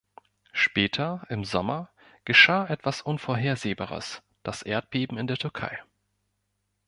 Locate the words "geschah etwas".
2.25-3.03